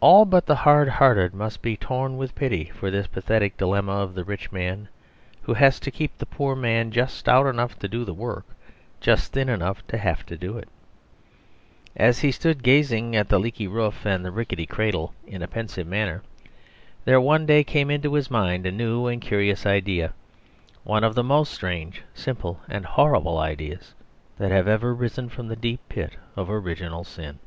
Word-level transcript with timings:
All 0.00 0.26
but 0.26 0.44
the 0.44 0.56
hard 0.56 0.90
hearted 0.90 1.32
must 1.32 1.62
be 1.62 1.74
torn 1.74 2.18
with 2.18 2.34
pity 2.34 2.66
for 2.66 2.90
this 2.90 3.06
pathetic 3.06 3.56
dilemma 3.56 3.92
of 3.92 4.14
the 4.14 4.22
rich 4.22 4.52
man, 4.52 4.90
who 5.44 5.54
has 5.54 5.80
to 5.80 5.90
keep 5.90 6.18
the 6.18 6.26
poor 6.26 6.54
man 6.54 6.90
just 6.90 7.16
stout 7.16 7.46
enough 7.46 7.78
to 7.78 7.88
do 7.88 8.04
the 8.04 8.12
work 8.12 8.44
and 8.46 8.58
just 9.00 9.32
thin 9.32 9.48
enough 9.48 9.86
to 9.86 9.96
have 9.96 10.26
to 10.26 10.36
do 10.36 10.58
it. 10.58 10.68
As 11.96 12.18
he 12.18 12.30
stood 12.30 12.62
gazing 12.62 13.16
at 13.16 13.30
the 13.30 13.38
leaky 13.40 13.66
roof 13.66 14.04
and 14.04 14.22
the 14.22 14.30
rickety 14.30 14.66
cradle 14.66 15.14
in 15.26 15.40
a 15.40 15.48
pensive 15.48 15.86
manner, 15.86 16.22
there 17.06 17.18
one 17.18 17.46
day 17.46 17.64
came 17.64 17.90
into 17.90 18.12
his 18.12 18.30
mind 18.30 18.66
a 18.66 18.70
new 18.70 19.06
and 19.06 19.22
curious 19.22 19.64
idea 19.64 20.12
one 20.84 21.02
of 21.02 21.14
the 21.14 21.24
most 21.24 21.54
strange, 21.54 22.02
simple, 22.12 22.60
and 22.68 22.84
horrible 22.84 23.38
ideas 23.38 23.94
that 24.36 24.50
have 24.50 24.68
ever 24.68 24.94
risen 24.94 25.30
from 25.30 25.48
the 25.48 25.56
deep 25.56 25.80
pit 25.88 26.16
of 26.36 26.50
original 26.50 27.02
sin. 27.02 27.38